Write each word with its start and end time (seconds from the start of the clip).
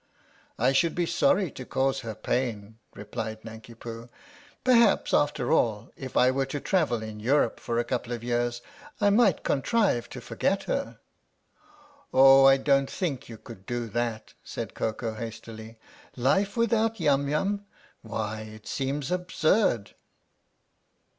"I 0.57 0.71
should 0.73 0.95
be 0.95 1.05
sorry 1.05 1.51
to 1.51 1.63
cause 1.63 1.99
her 1.99 2.15
pain," 2.15 2.79
replied 2.95 3.45
Nanki 3.45 3.75
Poo." 3.75 4.09
Perhaps 4.63 5.13
after 5.13 5.51
all, 5.51 5.91
if 5.95 6.17
I 6.17 6.31
were 6.31 6.47
to 6.47 6.59
travel 6.59 7.03
in 7.03 7.19
Europe 7.19 7.59
for 7.59 7.77
a 7.77 7.83
couple 7.83 8.11
of 8.11 8.23
years, 8.23 8.63
I 8.99 9.11
might 9.11 9.43
contrive 9.43 10.09
to 10.09 10.19
forget 10.19 10.63
her/'" 10.63 10.97
Oh, 12.15 12.45
I 12.45 12.57
don't 12.57 12.89
think 12.89 13.29
you 13.29 13.37
could 13.37 13.67
do 13.67 13.85
that," 13.89 14.33
said 14.43 14.73
Koko 14.73 15.13
hastily." 15.13 15.77
Life 16.15 16.57
without 16.57 16.99
Yum 16.99 17.27
Yum 17.29 17.65
why 18.03 18.39
it 18.41 18.65
seems 18.65 19.11
absurd 19.11 19.91